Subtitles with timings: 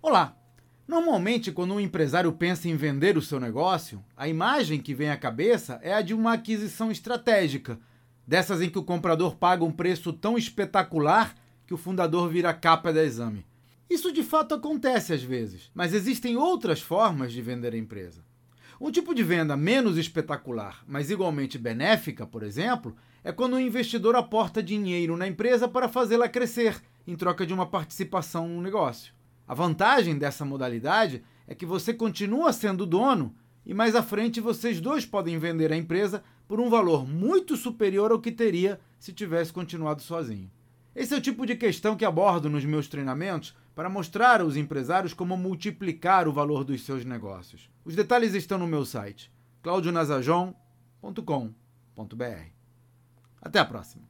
[0.00, 0.36] Olá!
[0.86, 5.16] Normalmente, quando um empresário pensa em vender o seu negócio, a imagem que vem à
[5.16, 7.80] cabeça é a de uma aquisição estratégica,
[8.24, 11.34] dessas em que o comprador paga um preço tão espetacular
[11.66, 13.44] que o fundador vira capa da exame.
[13.90, 18.24] Isso de fato acontece às vezes, mas existem outras formas de vender a empresa.
[18.80, 22.94] Um tipo de venda menos espetacular, mas igualmente benéfica, por exemplo,
[23.24, 27.66] é quando o investidor aporta dinheiro na empresa para fazê-la crescer, em troca de uma
[27.66, 29.17] participação no negócio.
[29.48, 33.34] A vantagem dessa modalidade é que você continua sendo dono
[33.64, 38.12] e mais à frente vocês dois podem vender a empresa por um valor muito superior
[38.12, 40.50] ao que teria se tivesse continuado sozinho.
[40.94, 45.14] Esse é o tipo de questão que abordo nos meus treinamentos para mostrar aos empresários
[45.14, 47.70] como multiplicar o valor dos seus negócios.
[47.84, 52.50] Os detalhes estão no meu site claudionazajon.com.br.
[53.40, 54.04] Até a próxima!